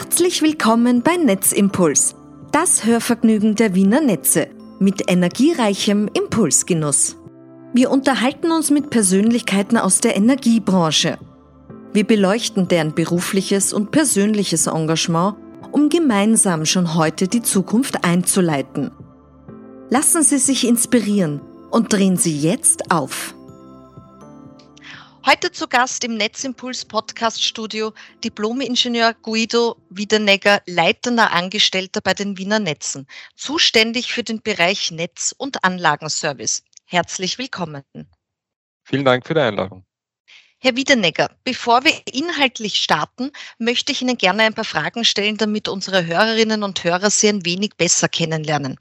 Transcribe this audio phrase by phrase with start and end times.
[0.00, 2.14] Herzlich willkommen bei Netzimpuls,
[2.52, 4.46] das Hörvergnügen der Wiener Netze
[4.78, 7.16] mit energiereichem Impulsgenuss.
[7.74, 11.18] Wir unterhalten uns mit Persönlichkeiten aus der Energiebranche.
[11.92, 15.36] Wir beleuchten deren berufliches und persönliches Engagement,
[15.70, 18.92] um gemeinsam schon heute die Zukunft einzuleiten.
[19.90, 23.34] Lassen Sie sich inspirieren und drehen Sie jetzt auf.
[25.26, 27.92] Heute zu Gast im Netzimpuls Podcast Studio
[28.24, 35.62] Diplom-Ingenieur Guido Wiedenegger, leitender Angestellter bei den Wiener Netzen, zuständig für den Bereich Netz- und
[35.62, 36.62] Anlagenservice.
[36.86, 37.84] Herzlich willkommen.
[38.82, 39.84] Vielen Dank für die Einladung.
[40.62, 45.68] Herr Wiedenegger, bevor wir inhaltlich starten, möchte ich Ihnen gerne ein paar Fragen stellen, damit
[45.68, 48.78] unsere Hörerinnen und Hörer Sie ein wenig besser kennenlernen.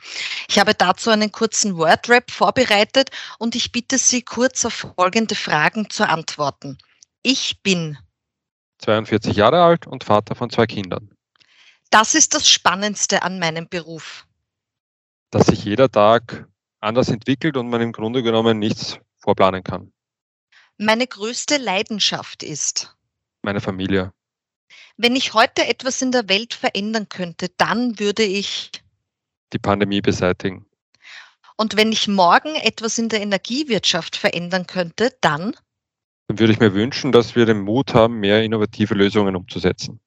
[0.50, 5.90] Ich habe dazu einen kurzen Wordrap vorbereitet und ich bitte Sie kurz auf folgende Fragen
[5.90, 6.78] zu antworten.
[7.24, 7.98] Ich bin
[8.80, 11.10] 42 Jahre alt und Vater von zwei Kindern.
[11.92, 14.26] Das ist das Spannendste an meinem Beruf.
[15.32, 16.46] Dass sich jeder Tag
[16.82, 19.94] anders entwickelt und man im Grunde genommen nichts vorplanen kann
[20.80, 22.96] meine größte Leidenschaft ist?
[23.44, 24.14] Meine Familie.
[24.98, 28.72] Wenn ich heute etwas in der Welt verändern könnte, dann würde ich
[29.54, 30.66] die Pandemie beseitigen.
[31.58, 35.54] Und wenn ich morgen etwas in der Energiewirtschaft verändern könnte, dann?
[36.28, 40.00] Dann würde ich mir wünschen, dass wir den Mut haben, mehr innovative Lösungen umzusetzen.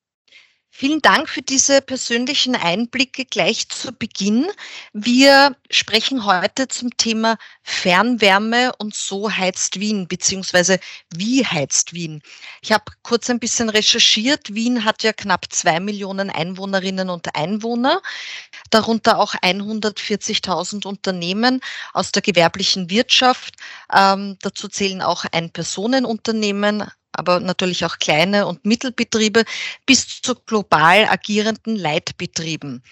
[0.74, 4.46] Vielen Dank für diese persönlichen Einblicke gleich zu Beginn.
[4.94, 10.80] Wir sprechen heute zum Thema Fernwärme und so heizt Wien, beziehungsweise
[11.14, 12.22] wie heizt Wien.
[12.62, 14.54] Ich habe kurz ein bisschen recherchiert.
[14.54, 18.00] Wien hat ja knapp zwei Millionen Einwohnerinnen und Einwohner,
[18.70, 21.60] darunter auch 140.000 Unternehmen
[21.92, 23.56] aus der gewerblichen Wirtschaft.
[23.94, 29.44] Ähm, dazu zählen auch Ein-Personen-Unternehmen, aber natürlich auch kleine und Mittelbetriebe
[29.86, 32.82] bis zu global agierenden Leitbetrieben.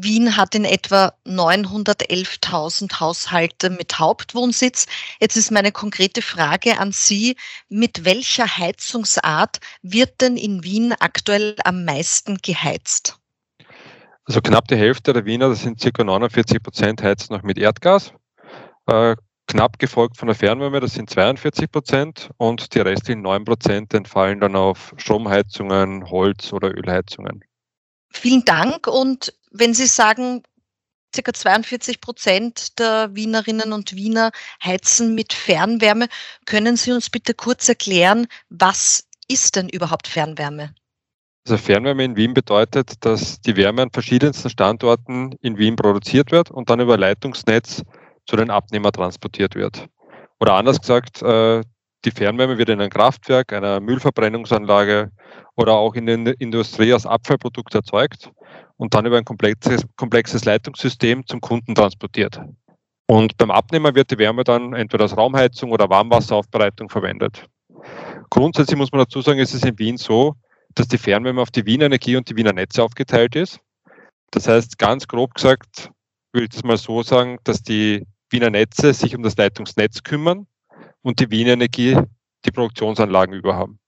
[0.00, 4.86] Wien hat in etwa 911.000 Haushalte mit Hauptwohnsitz.
[5.20, 7.36] Jetzt ist meine konkrete Frage an Sie,
[7.68, 13.18] mit welcher Heizungsart wird denn in Wien aktuell am meisten geheizt?
[14.24, 18.12] Also knapp die Hälfte der Wiener, das sind circa 49 Prozent, heizen noch mit Erdgas.
[19.48, 24.40] Knapp gefolgt von der Fernwärme, das sind 42 Prozent und die restlichen 9 Prozent entfallen
[24.40, 27.42] dann auf Stromheizungen, Holz- oder Ölheizungen.
[28.10, 28.86] Vielen Dank.
[28.86, 30.42] Und wenn Sie sagen,
[31.14, 34.32] circa 42 Prozent der Wienerinnen und Wiener
[34.62, 36.08] heizen mit Fernwärme,
[36.44, 40.74] können Sie uns bitte kurz erklären, was ist denn überhaupt Fernwärme?
[41.46, 46.50] Also Fernwärme in Wien bedeutet, dass die Wärme an verschiedensten Standorten in Wien produziert wird
[46.50, 47.82] und dann über Leitungsnetz
[48.28, 49.88] zu den Abnehmer transportiert wird.
[50.38, 51.62] Oder anders gesagt, äh,
[52.04, 55.10] die Fernwärme wird in ein Kraftwerk, einer Müllverbrennungsanlage
[55.56, 58.30] oder auch in der Industrie als Abfallprodukt erzeugt
[58.76, 62.40] und dann über ein komplexes, komplexes Leitungssystem zum Kunden transportiert.
[63.10, 67.46] Und beim Abnehmer wird die Wärme dann entweder als Raumheizung oder Warmwasseraufbereitung verwendet.
[68.30, 70.34] Grundsätzlich muss man dazu sagen, ist es in Wien so,
[70.74, 73.60] dass die Fernwärme auf die Wiener Energie und die Wiener Netze aufgeteilt ist.
[74.30, 75.90] Das heißt, ganz grob gesagt,
[76.32, 80.46] will ich das mal so sagen, dass die Wiener Netze sich um das Leitungsnetz kümmern
[81.02, 81.96] und die Wiener Energie
[82.44, 83.78] die Produktionsanlagen überhaben.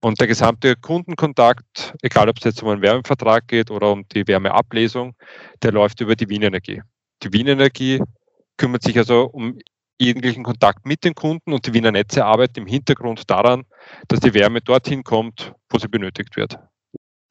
[0.00, 4.26] Und der gesamte Kundenkontakt, egal ob es jetzt um einen Wärmevertrag geht oder um die
[4.26, 5.14] Wärmeablesung,
[5.62, 6.82] der läuft über die Wiener Energie.
[7.22, 8.02] Die Wiener Energie
[8.58, 9.58] kümmert sich also um
[9.98, 13.64] jeglichen Kontakt mit den Kunden und die Wiener Netze arbeiten im Hintergrund daran,
[14.08, 16.58] dass die Wärme dorthin kommt, wo sie benötigt wird.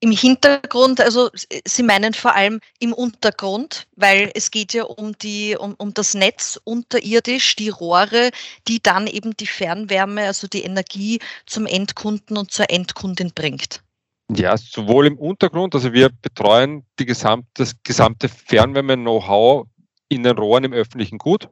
[0.03, 1.29] Im Hintergrund, also
[1.65, 6.13] Sie meinen vor allem im Untergrund, weil es geht ja um die, um, um das
[6.13, 8.31] Netz unterirdisch, die Rohre,
[8.67, 13.81] die dann eben die Fernwärme, also die Energie zum Endkunden und zur Endkundin bringt.
[14.29, 19.67] Ja, sowohl im Untergrund, also wir betreuen die gesamte, das gesamte Fernwärme-Know-how
[20.09, 21.47] in den Rohren im öffentlichen Gut.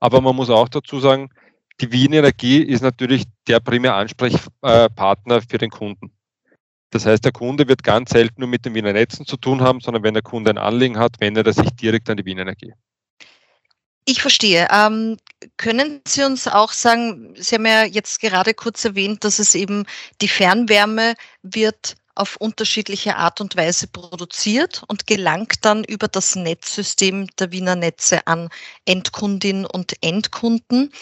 [0.00, 1.30] Aber man muss auch dazu sagen,
[1.80, 6.12] die Wien Energie ist natürlich der primäre Ansprechpartner für den Kunden.
[6.90, 9.80] Das heißt, der Kunde wird ganz selten nur mit den Wiener Netzen zu tun haben,
[9.80, 12.72] sondern wenn der Kunde ein Anliegen hat, wendet er sich direkt an die Wiener Energie.
[14.06, 14.66] Ich verstehe.
[14.72, 15.18] Ähm,
[15.56, 19.84] können Sie uns auch sagen, Sie haben ja jetzt gerade kurz erwähnt, dass es eben
[20.20, 27.28] die Fernwärme wird auf unterschiedliche Art und Weise produziert und gelangt dann über das Netzsystem
[27.38, 28.50] der Wiener Netze an
[28.84, 30.92] Endkundinnen und Endkunden.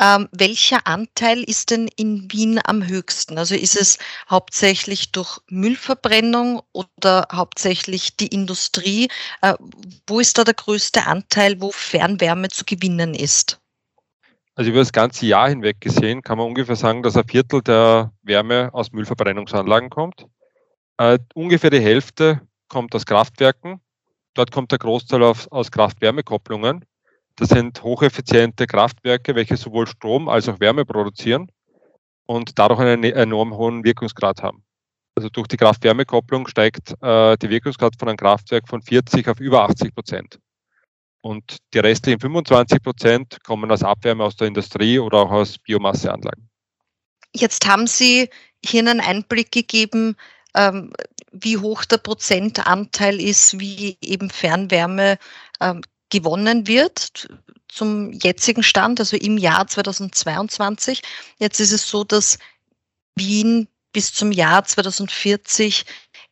[0.00, 3.38] Ähm, welcher Anteil ist denn in Wien am höchsten?
[3.38, 3.98] Also ist es
[4.30, 9.08] hauptsächlich durch Müllverbrennung oder hauptsächlich die Industrie?
[9.40, 9.54] Äh,
[10.06, 13.58] wo ist da der größte Anteil, wo Fernwärme zu gewinnen ist?
[14.54, 18.12] Also über das ganze Jahr hinweg gesehen kann man ungefähr sagen, dass ein Viertel der
[18.22, 20.26] Wärme aus Müllverbrennungsanlagen kommt.
[21.02, 23.80] Äh, ungefähr die Hälfte kommt aus Kraftwerken.
[24.34, 26.84] Dort kommt der Großteil auf, aus Kraft-Wärme-Kopplungen.
[27.34, 31.50] Das sind hocheffiziente Kraftwerke, welche sowohl Strom als auch Wärme produzieren
[32.26, 34.62] und dadurch einen enorm hohen Wirkungsgrad haben.
[35.16, 39.64] Also durch die Kraft-Wärme-Kopplung steigt äh, die Wirkungsgrad von einem Kraftwerk von 40 auf über
[39.64, 40.38] 80 Prozent.
[41.20, 46.48] Und die restlichen 25 Prozent kommen aus Abwärme aus der Industrie oder auch aus Biomasseanlagen.
[47.34, 48.30] Jetzt haben Sie
[48.64, 50.16] hier einen Einblick gegeben,
[50.54, 50.92] ähm,
[51.32, 55.18] wie hoch der Prozentanteil ist, wie eben Fernwärme
[55.60, 57.28] ähm, gewonnen wird
[57.68, 61.02] zum jetzigen Stand, also im Jahr 2022.
[61.38, 62.38] Jetzt ist es so, dass
[63.16, 65.84] Wien bis zum Jahr 2040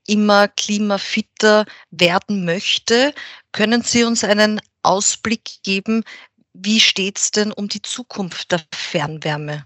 [0.07, 3.15] immer klimafitter werden möchte.
[3.53, 6.05] Können Sie uns einen Ausblick geben,
[6.53, 9.65] wie steht es denn um die Zukunft der Fernwärme?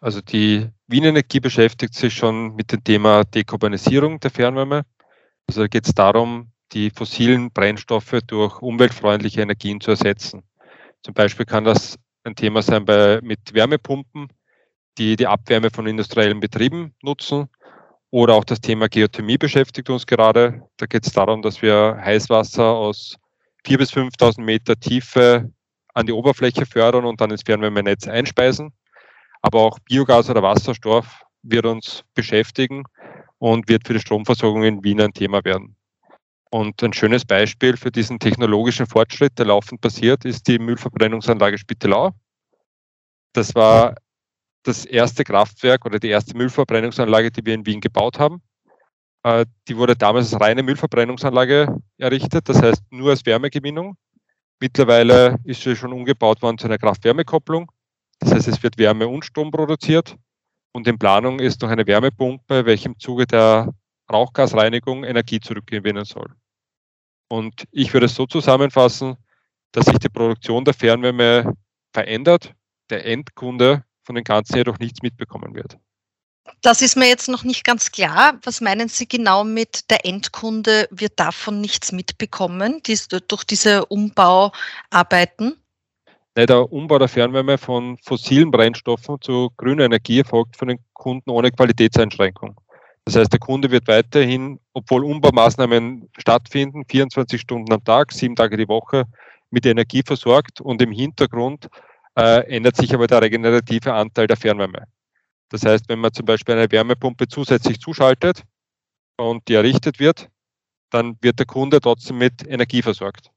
[0.00, 4.84] Also die Wien Energie beschäftigt sich schon mit dem Thema Dekarbonisierung der Fernwärme.
[5.48, 10.44] Also geht es darum, die fossilen Brennstoffe durch umweltfreundliche Energien zu ersetzen.
[11.02, 14.28] Zum Beispiel kann das ein Thema sein bei, mit Wärmepumpen,
[14.96, 17.48] die die Abwärme von industriellen Betrieben nutzen.
[18.10, 20.62] Oder auch das Thema Geothermie beschäftigt uns gerade.
[20.76, 23.16] Da geht es darum, dass wir Heißwasser aus
[23.66, 25.50] 4.000 bis 5.000 Meter Tiefe
[25.94, 28.72] an die Oberfläche fördern und dann ins Fernwärmenetz einspeisen.
[29.46, 32.82] Aber auch Biogas oder Wasserstoff wird uns beschäftigen
[33.38, 35.76] und wird für die Stromversorgung in Wien ein Thema werden.
[36.50, 42.10] Und ein schönes Beispiel für diesen technologischen Fortschritt, der laufend passiert, ist die Müllverbrennungsanlage Spittelau.
[43.34, 43.94] Das war
[44.64, 48.42] das erste Kraftwerk oder die erste Müllverbrennungsanlage, die wir in Wien gebaut haben.
[49.22, 53.96] Äh, die wurde damals als reine Müllverbrennungsanlage errichtet, das heißt nur als Wärmegewinnung.
[54.58, 57.70] Mittlerweile ist sie schon umgebaut worden zu einer Kraft-Wärme-Kopplung.
[58.20, 60.16] Das heißt, es wird Wärme und Strom produziert.
[60.72, 63.72] Und in Planung ist noch eine Wärmepumpe, welche im Zuge der
[64.12, 66.34] Rauchgasreinigung Energie zurückgewinnen soll.
[67.28, 69.16] Und ich würde es so zusammenfassen,
[69.72, 71.54] dass sich die Produktion der Fernwärme
[71.92, 72.52] verändert,
[72.90, 75.76] der Endkunde von den Ganzen jedoch nichts mitbekommen wird.
[76.62, 78.38] Das ist mir jetzt noch nicht ganz klar.
[78.44, 85.56] Was meinen Sie genau mit der Endkunde wird davon nichts mitbekommen, dies, durch diese Umbauarbeiten?
[86.36, 91.50] Der Umbau der Fernwärme von fossilen Brennstoffen zu grüner Energie erfolgt von den Kunden ohne
[91.50, 92.60] Qualitätseinschränkung.
[93.06, 98.58] Das heißt, der Kunde wird weiterhin, obwohl Umbaumaßnahmen stattfinden, 24 Stunden am Tag, sieben Tage
[98.58, 99.04] die Woche
[99.50, 101.68] mit Energie versorgt und im Hintergrund
[102.18, 104.84] äh, ändert sich aber der regenerative Anteil der Fernwärme.
[105.48, 108.42] Das heißt, wenn man zum Beispiel eine Wärmepumpe zusätzlich zuschaltet
[109.16, 110.28] und die errichtet wird,
[110.90, 113.30] dann wird der Kunde trotzdem mit Energie versorgt.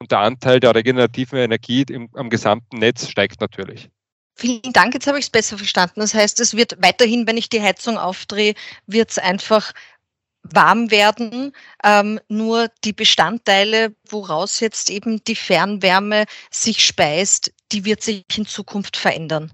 [0.00, 3.90] Und der Anteil der regenerativen Energie im, am gesamten Netz steigt natürlich.
[4.36, 5.98] Vielen Dank, jetzt habe ich es besser verstanden.
[6.00, 8.54] Das heißt, es wird weiterhin, wenn ich die Heizung aufdrehe,
[8.86, 9.72] wird es einfach
[10.42, 11.52] warm werden.
[11.82, 18.46] Ähm, nur die Bestandteile, woraus jetzt eben die Fernwärme sich speist, die wird sich in
[18.46, 19.52] Zukunft verändern.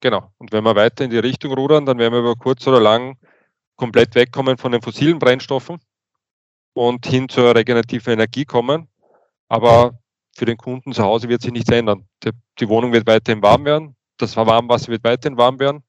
[0.00, 0.30] Genau.
[0.38, 3.18] Und wenn wir weiter in die Richtung rudern, dann werden wir über kurz oder lang
[3.76, 5.80] komplett wegkommen von den fossilen Brennstoffen
[6.74, 8.89] und hin zur regenerativen Energie kommen.
[9.50, 9.98] Aber
[10.34, 12.06] für den Kunden zu Hause wird sich nichts ändern.
[12.24, 15.82] Die, die Wohnung wird weiterhin warm werden, das Warmwasser wird weiterhin warm werden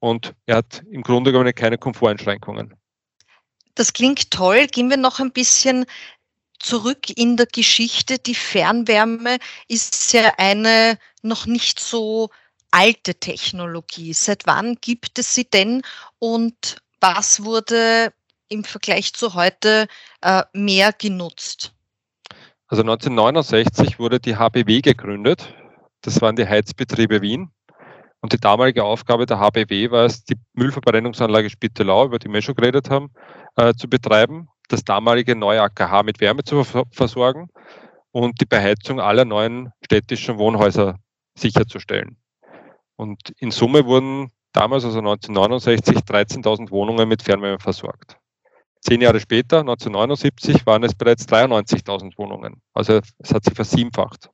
[0.00, 2.74] und er hat im Grunde genommen keine Komforteinschränkungen.
[3.74, 4.66] Das klingt toll.
[4.66, 5.86] Gehen wir noch ein bisschen
[6.58, 8.18] zurück in der Geschichte.
[8.18, 12.28] Die Fernwärme ist ja eine noch nicht so
[12.70, 14.12] alte Technologie.
[14.12, 15.82] Seit wann gibt es sie denn
[16.18, 18.12] und was wurde
[18.48, 19.86] im Vergleich zu heute
[20.20, 21.72] äh, mehr genutzt?
[22.68, 25.54] Also 1969 wurde die HBW gegründet.
[26.02, 27.50] Das waren die Heizbetriebe Wien.
[28.20, 32.56] Und die damalige Aufgabe der HBW war es, die Müllverbrennungsanlage Spittelau, über die wir schon
[32.56, 33.10] geredet haben,
[33.56, 37.48] äh, zu betreiben, das damalige neue AKH mit Wärme zu versorgen
[38.10, 40.98] und die Beheizung aller neuen städtischen Wohnhäuser
[41.38, 42.18] sicherzustellen.
[42.96, 48.18] Und in Summe wurden damals, also 1969, 13.000 Wohnungen mit Fernwärme versorgt.
[48.80, 52.62] Zehn Jahre später, 1979, waren es bereits 93.000 Wohnungen.
[52.72, 54.30] Also es hat sich versiebenfacht.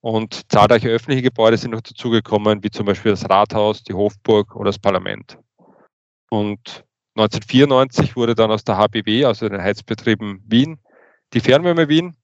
[0.00, 4.66] Und zahlreiche öffentliche Gebäude sind noch dazugekommen, wie zum Beispiel das Rathaus, die Hofburg oder
[4.66, 5.38] das Parlament.
[6.30, 6.84] Und
[7.16, 10.80] 1994 wurde dann aus der HBW, also den Heizbetrieben Wien,
[11.34, 12.16] die Fernwärme Wien.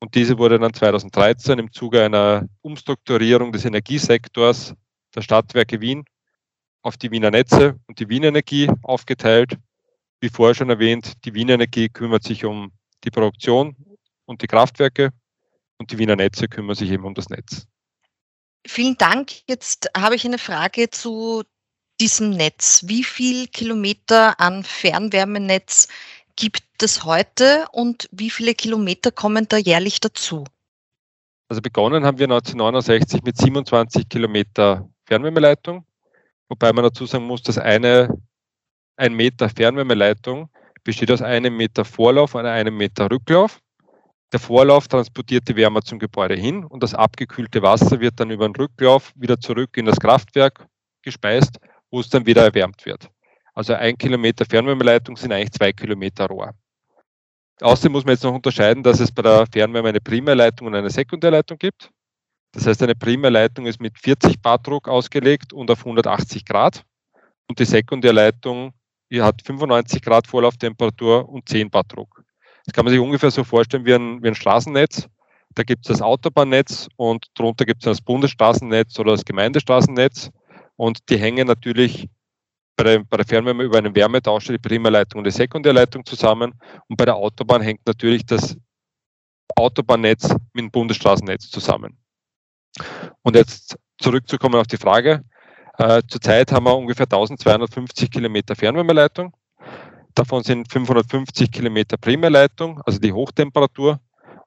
[0.00, 4.74] Und diese wurde dann 2013 im Zuge einer Umstrukturierung des Energiesektors
[5.14, 6.04] der Stadtwerke Wien
[6.82, 9.56] auf die Wiener Netze und die Wiener Energie aufgeteilt.
[10.24, 12.72] Wie vorher schon erwähnt, die Wiener Energie kümmert sich um
[13.04, 13.76] die Produktion
[14.24, 15.10] und die Kraftwerke
[15.76, 17.66] und die Wiener Netze kümmern sich eben um das Netz.
[18.66, 19.46] Vielen Dank.
[19.46, 21.42] Jetzt habe ich eine Frage zu
[22.00, 22.84] diesem Netz?
[22.86, 25.88] Wie viel Kilometer an Fernwärmenetz
[26.36, 30.44] gibt es heute und wie viele Kilometer kommen da jährlich dazu?
[31.50, 35.84] Also begonnen haben wir 1969 mit 27 Kilometer Fernwärmeleitung,
[36.48, 38.08] wobei man dazu sagen muss, dass eine
[38.96, 40.48] ein Meter Fernwärmeleitung
[40.82, 43.60] besteht aus einem Meter Vorlauf und einem Meter Rücklauf.
[44.32, 48.48] Der Vorlauf transportiert die Wärme zum Gebäude hin und das abgekühlte Wasser wird dann über
[48.48, 50.66] den Rücklauf wieder zurück in das Kraftwerk
[51.02, 51.58] gespeist,
[51.90, 53.08] wo es dann wieder erwärmt wird.
[53.54, 56.52] Also ein Kilometer Fernwärmeleitung sind eigentlich zwei Kilometer Rohr.
[57.60, 60.90] Außerdem muss man jetzt noch unterscheiden, dass es bei der Fernwärme eine Primärleitung und eine
[60.90, 61.90] Sekundärleitung gibt.
[62.50, 66.84] Das heißt, eine Primärleitung ist mit 40 Bar Druck ausgelegt und auf 180 Grad.
[67.46, 68.72] Und die Sekundärleitung
[69.14, 72.24] die hat 95 Grad Vorlauftemperatur und 10 Bar Druck.
[72.66, 75.08] Das kann man sich ungefähr so vorstellen wie ein, wie ein Straßennetz.
[75.54, 80.30] Da gibt es das Autobahnnetz und darunter gibt es das Bundesstraßennetz oder das Gemeindestraßennetz.
[80.74, 82.08] Und die hängen natürlich
[82.76, 86.54] bei der, bei der Fernwärme über einen Wärmetauscher die Primärleitung und die Sekundärleitung zusammen.
[86.88, 88.56] Und bei der Autobahn hängt natürlich das
[89.54, 91.96] Autobahnnetz mit dem Bundesstraßennetz zusammen.
[93.22, 95.22] Und jetzt zurückzukommen auf die Frage.
[95.78, 99.34] Äh, zurzeit haben wir ungefähr 1250 Kilometer Fernwärmeleitung.
[100.14, 103.98] Davon sind 550 Kilometer Primärleitung, also die Hochtemperatur,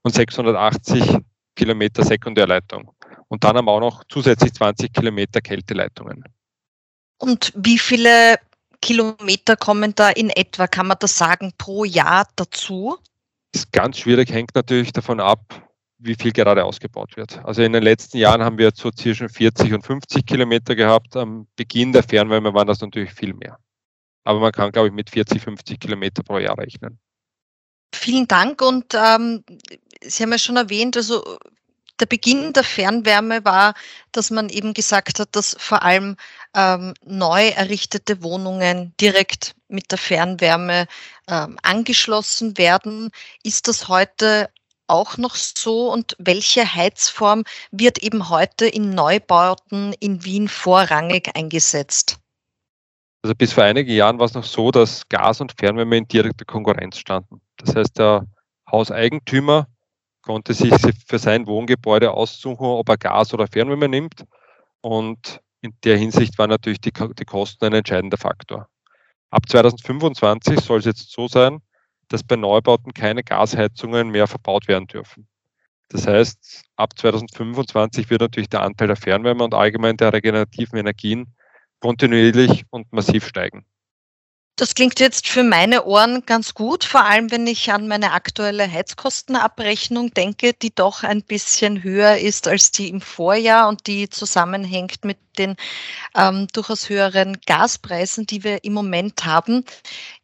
[0.03, 1.17] und 680
[1.55, 2.91] Kilometer Sekundärleitung.
[3.27, 6.23] Und dann haben wir auch noch zusätzlich 20 Kilometer Kälteleitungen.
[7.17, 8.39] Und wie viele
[8.81, 12.97] Kilometer kommen da in etwa, kann man das sagen, pro Jahr dazu?
[13.51, 15.66] Das ist ganz schwierig, hängt natürlich davon ab,
[15.99, 17.43] wie viel gerade ausgebaut wird.
[17.43, 21.15] Also in den letzten Jahren haben wir so zwischen 40 und 50 Kilometer gehabt.
[21.15, 23.57] Am Beginn der Fernwärme waren das natürlich viel mehr.
[24.23, 26.99] Aber man kann, glaube ich, mit 40, 50 Kilometer pro Jahr rechnen.
[27.93, 29.43] Vielen Dank und ähm,
[30.03, 31.37] Sie haben ja schon erwähnt, also
[31.99, 33.73] der Beginn der Fernwärme war,
[34.11, 36.15] dass man eben gesagt hat, dass vor allem
[36.53, 40.85] ähm, neu errichtete Wohnungen direkt mit der Fernwärme
[41.27, 43.09] ähm, angeschlossen werden.
[43.43, 44.49] Ist das heute
[44.87, 52.19] auch noch so und welche Heizform wird eben heute in Neubauten in Wien vorrangig eingesetzt?
[53.21, 56.45] Also bis vor einigen Jahren war es noch so, dass Gas und Fernwärme in direkter
[56.45, 57.41] Konkurrenz standen.
[57.57, 58.25] Das heißt, der
[58.71, 59.67] Hauseigentümer
[60.21, 60.73] konnte sich
[61.07, 64.25] für sein Wohngebäude aussuchen, ob er Gas oder Fernwärme nimmt.
[64.81, 68.67] Und in der Hinsicht war natürlich die, die Kosten ein entscheidender Faktor.
[69.29, 71.61] Ab 2025 soll es jetzt so sein,
[72.09, 75.27] dass bei Neubauten keine Gasheizungen mehr verbaut werden dürfen.
[75.89, 81.33] Das heißt, ab 2025 wird natürlich der Anteil der Fernwärme und allgemein der regenerativen Energien
[81.79, 83.65] kontinuierlich und massiv steigen.
[84.59, 88.69] Das klingt jetzt für meine Ohren ganz gut, vor allem wenn ich an meine aktuelle
[88.69, 95.05] Heizkostenabrechnung denke, die doch ein bisschen höher ist als die im Vorjahr und die zusammenhängt
[95.05, 95.57] mit den
[96.15, 99.63] ähm, durchaus höheren Gaspreisen, die wir im Moment haben.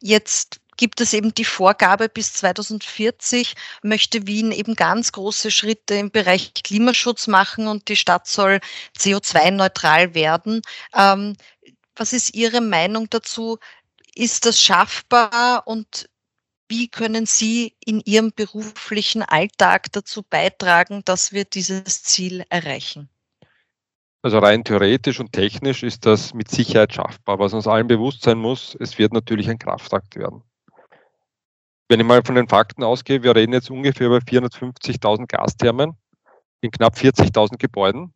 [0.00, 6.10] Jetzt gibt es eben die Vorgabe, bis 2040 möchte Wien eben ganz große Schritte im
[6.10, 8.60] Bereich Klimaschutz machen und die Stadt soll
[8.98, 10.62] CO2-neutral werden.
[10.94, 11.36] Ähm,
[11.96, 13.58] was ist Ihre Meinung dazu?
[14.14, 16.08] Ist das schaffbar und
[16.68, 23.08] wie können Sie in Ihrem beruflichen Alltag dazu beitragen, dass wir dieses Ziel erreichen?
[24.22, 27.38] Also rein theoretisch und technisch ist das mit Sicherheit schaffbar.
[27.38, 30.42] Was uns allen bewusst sein muss, es wird natürlich ein Kraftakt werden.
[31.94, 35.96] Wenn ich mal von den Fakten ausgehe, wir reden jetzt ungefähr über 450.000 Gasthermen
[36.60, 38.12] in knapp 40.000 Gebäuden,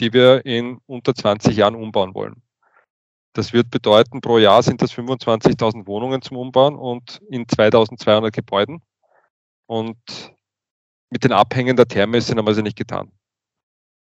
[0.00, 2.42] die wir in unter 20 Jahren umbauen wollen.
[3.34, 8.80] Das wird bedeuten, pro Jahr sind das 25.000 Wohnungen zum Umbauen und in 2200 Gebäuden.
[9.66, 9.98] Und
[11.10, 13.12] mit den Abhängen der Therme sind wir also nicht getan.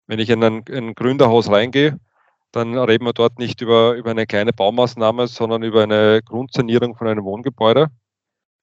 [0.08, 2.00] Wenn ich in ein, in ein Gründerhaus reingehe,
[2.54, 7.10] dann reden wir dort nicht über, über eine kleine Baumaßnahme, sondern über eine Grundsanierung von
[7.10, 7.92] einem Wohngebäude.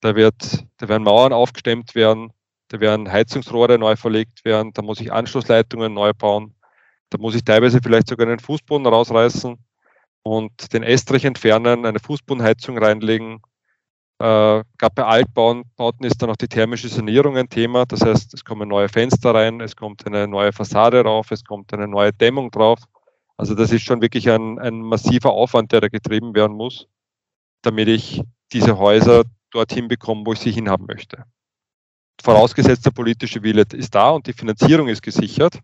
[0.06, 2.32] Da, wird, da werden Mauern aufgestemmt werden,
[2.68, 6.54] da werden Heizungsrohre neu verlegt werden, da muss ich Anschlussleitungen neu bauen,
[7.10, 9.58] da muss ich teilweise vielleicht sogar einen Fußboden rausreißen
[10.22, 13.42] und den Estrich entfernen, eine Fußbodenheizung reinlegen.
[14.20, 15.64] Äh, Gerade bei Altbauten
[16.02, 17.84] ist dann auch die thermische Sanierung ein Thema.
[17.84, 21.74] Das heißt, es kommen neue Fenster rein, es kommt eine neue Fassade rauf, es kommt
[21.74, 22.78] eine neue Dämmung drauf.
[23.36, 26.86] Also das ist schon wirklich ein, ein massiver Aufwand, der da getrieben werden muss,
[27.62, 28.22] damit ich
[28.52, 29.24] diese Häuser
[29.56, 31.24] dorthin bekomme, wo ich sie hinhaben möchte.
[32.22, 35.60] Vorausgesetzt, der politische Wille ist da und die Finanzierung ist gesichert,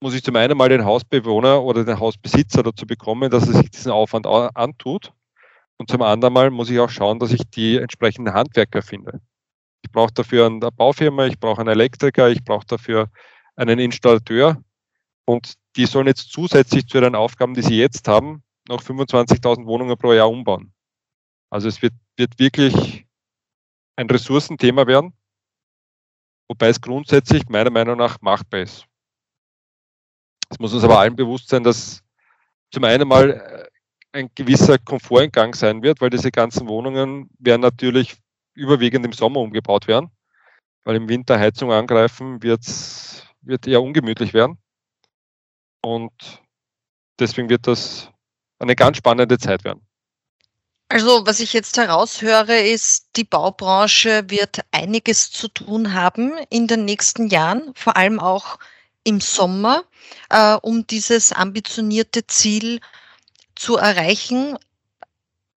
[0.00, 3.70] muss ich zum einen mal den Hausbewohner oder den Hausbesitzer dazu bekommen, dass er sich
[3.70, 5.12] diesen Aufwand antut.
[5.78, 9.20] Und zum anderen mal muss ich auch schauen, dass ich die entsprechenden Handwerker finde.
[9.82, 13.08] Ich brauche dafür eine Baufirma, ich brauche einen Elektriker, ich brauche dafür
[13.56, 14.62] einen Installateur.
[15.24, 19.96] Und die sollen jetzt zusätzlich zu ihren Aufgaben, die sie jetzt haben, noch 25.000 Wohnungen
[19.96, 20.72] pro Jahr umbauen.
[21.50, 23.06] Also es wird, wird wirklich
[24.02, 25.14] ein Ressourcenthema werden,
[26.48, 28.86] wobei es grundsätzlich meiner Meinung nach machbar ist.
[30.50, 32.02] Es muss uns aber allen bewusst sein, dass
[32.70, 38.16] zum einen mal äh, ein gewisser Komforteingang sein wird, weil diese ganzen Wohnungen werden natürlich
[38.54, 40.10] überwiegend im Sommer umgebaut werden,
[40.84, 44.58] weil im Winter Heizung angreifen wird's, wird eher ungemütlich werden.
[45.82, 46.42] Und
[47.18, 48.10] deswegen wird das
[48.58, 49.86] eine ganz spannende Zeit werden.
[50.92, 56.84] Also was ich jetzt heraushöre, ist, die Baubranche wird einiges zu tun haben in den
[56.84, 58.58] nächsten Jahren, vor allem auch
[59.02, 59.84] im Sommer,
[60.28, 62.78] äh, um dieses ambitionierte Ziel
[63.54, 64.58] zu erreichen.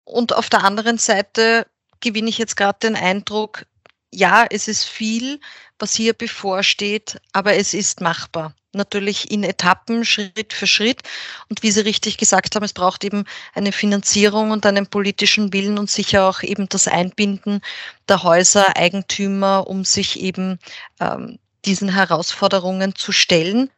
[0.06, 1.68] Und auf der anderen Seite
[2.00, 3.66] gewinne ich jetzt gerade den Eindruck,
[4.14, 5.42] ja, es ist viel,
[5.78, 8.56] was hier bevorsteht, aber es ist machbar.
[8.76, 11.02] Natürlich in Etappen, Schritt für Schritt.
[11.50, 15.78] Und wie Sie richtig gesagt haben, es braucht eben eine Finanzierung und einen politischen Willen
[15.78, 17.62] und sicher auch eben das Einbinden
[18.08, 20.60] der Häuser, Eigentümer, um sich eben
[21.00, 23.70] ähm, diesen Herausforderungen zu stellen.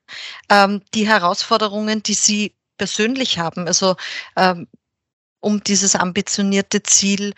[0.49, 3.95] Ähm, die Herausforderungen, die Sie persönlich haben, also
[4.35, 4.67] ähm,
[5.39, 7.33] um dieses ambitionierte Ziel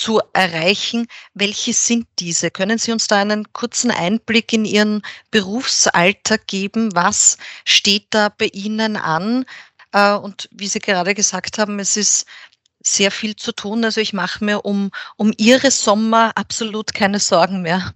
[0.00, 1.06] zu erreichen.
[1.34, 2.50] Welche sind diese?
[2.50, 6.94] Können Sie uns da einen kurzen Einblick in Ihren Berufsalltag geben?
[6.94, 9.44] Was steht da bei Ihnen an?
[9.92, 12.26] Äh, und wie Sie gerade gesagt haben, es ist
[12.82, 13.84] sehr viel zu tun.
[13.84, 17.92] Also ich mache mir um, um Ihre Sommer absolut keine Sorgen mehr.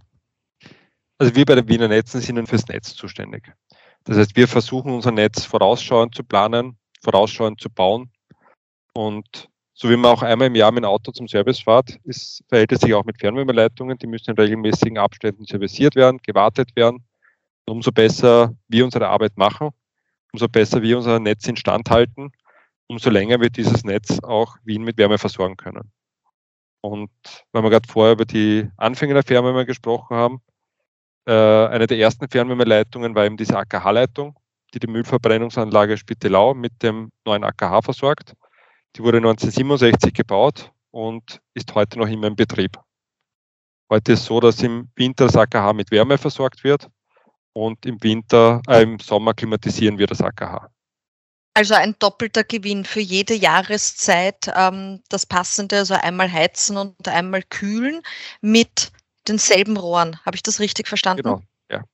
[1.17, 3.51] Also wir bei den Wiener Netzen sind fürs Netz zuständig.
[4.05, 8.11] Das heißt, wir versuchen unser Netz vorausschauend zu planen, vorausschauend zu bauen.
[8.93, 12.45] Und so wie man auch einmal im Jahr mit dem Auto zum Service fährt, ist,
[12.49, 13.99] verhält es sich auch mit Fernwärmeleitungen.
[13.99, 17.05] Die müssen in regelmäßigen Abständen serviciert werden, gewartet werden.
[17.67, 19.71] Und umso besser wir unsere Arbeit machen,
[20.33, 22.31] umso besser wir unser Netz instand halten,
[22.87, 25.91] umso länger wird dieses Netz auch Wien mit Wärme versorgen können.
[26.81, 27.11] Und
[27.53, 30.43] weil wir gerade vorher über die Anfänge der Fernwärme gesprochen haben,
[31.27, 34.39] äh, eine der ersten Fernwärmeleitungen war eben diese AKH-Leitung,
[34.75, 38.35] die die Müllverbrennungsanlage Spittelau mit dem neuen AKH versorgt.
[38.97, 42.79] Die wurde 1967 gebaut und ist heute noch immer in Betrieb.
[43.91, 46.89] Heute ist es so, dass im Winter das AKH mit Wärme versorgt wird
[47.53, 50.71] und im Winter, äh, im Sommer klimatisieren wir das AKH.
[51.57, 57.43] Also ein doppelter Gewinn für jede Jahreszeit, ähm, das passende, also einmal heizen und einmal
[57.43, 58.03] kühlen
[58.41, 58.91] mit
[59.29, 60.19] denselben Rohren.
[60.25, 61.23] Habe ich das richtig verstanden?
[61.23, 61.85] Genau, ja.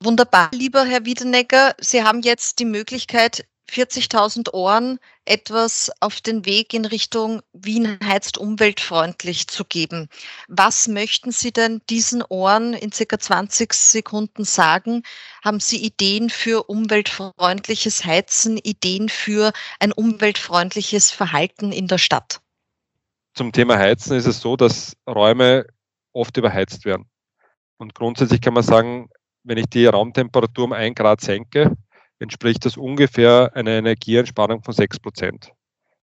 [0.00, 0.50] Wunderbar.
[0.52, 6.84] Lieber Herr Wiedenegger, Sie haben jetzt die Möglichkeit, 40.000 Ohren etwas auf den Weg in
[6.84, 10.08] Richtung Wien heizt umweltfreundlich zu geben.
[10.48, 15.02] Was möchten Sie denn diesen Ohren in circa 20 Sekunden sagen?
[15.44, 22.40] Haben Sie Ideen für umweltfreundliches Heizen, Ideen für ein umweltfreundliches Verhalten in der Stadt?
[23.34, 25.66] Zum Thema Heizen ist es so, dass Räume
[26.12, 27.06] oft überheizt werden.
[27.78, 29.08] Und grundsätzlich kann man sagen,
[29.44, 31.76] wenn ich die Raumtemperatur um ein Grad senke,
[32.22, 35.52] entspricht das ungefähr einer Energieentspannung von sechs Prozent.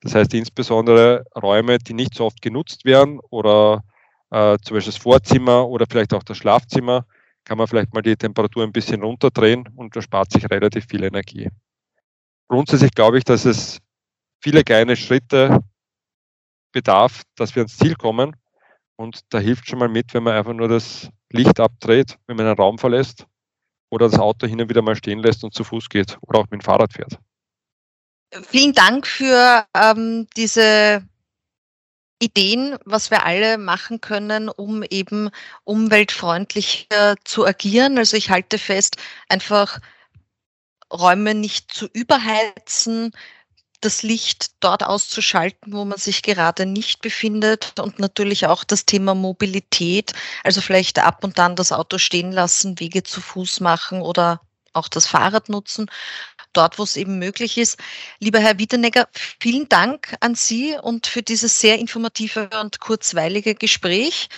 [0.01, 3.85] Das heißt insbesondere Räume, die nicht so oft genutzt werden oder
[4.31, 7.07] äh, zum Beispiel das Vorzimmer oder vielleicht auch das Schlafzimmer,
[7.45, 11.05] kann man vielleicht mal die Temperatur ein bisschen runterdrehen und da spart sich relativ viel
[11.05, 11.49] Energie.
[12.49, 13.79] Grundsätzlich glaube ich, dass es
[14.41, 15.61] viele kleine Schritte
[16.73, 18.37] bedarf, dass wir ans Ziel kommen.
[18.97, 22.47] Und da hilft schon mal mit, wenn man einfach nur das Licht abdreht, wenn man
[22.47, 23.27] einen Raum verlässt
[23.91, 26.45] oder das Auto hin und wieder mal stehen lässt und zu Fuß geht oder auch
[26.45, 27.19] mit dem Fahrrad fährt.
[28.49, 31.03] Vielen Dank für ähm, diese
[32.19, 35.31] Ideen, was wir alle machen können, um eben
[35.65, 37.99] umweltfreundlicher zu agieren.
[37.99, 38.97] Also ich halte fest,
[39.29, 39.81] einfach
[40.93, 43.13] Räume nicht zu überheizen,
[43.81, 49.15] das Licht dort auszuschalten, wo man sich gerade nicht befindet und natürlich auch das Thema
[49.15, 50.13] Mobilität,
[50.45, 54.41] also vielleicht ab und an das Auto stehen lassen, Wege zu Fuß machen oder
[54.73, 55.91] auch das Fahrrad nutzen,
[56.53, 57.79] dort, wo es eben möglich ist.
[58.19, 59.09] Lieber Herr Wiedenegger,
[59.41, 64.29] vielen Dank an Sie und für dieses sehr informative und kurzweilige Gespräch.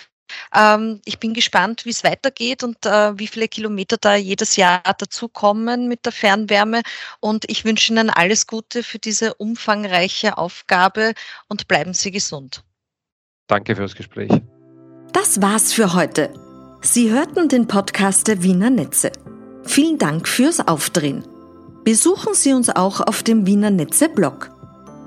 [0.54, 4.82] Ähm, ich bin gespannt, wie es weitergeht und äh, wie viele Kilometer da jedes Jahr
[4.82, 6.82] dazukommen mit der Fernwärme.
[7.20, 11.12] Und ich wünsche Ihnen alles Gute für diese umfangreiche Aufgabe
[11.48, 12.62] und bleiben Sie gesund.
[13.46, 14.30] Danke fürs Gespräch.
[15.12, 16.32] Das war's für heute.
[16.82, 19.10] Sie hörten den Podcast der Wiener Netze.
[19.64, 21.24] Vielen Dank fürs Aufdrehen.
[21.84, 24.50] Besuchen Sie uns auch auf dem Wiener Netze Blog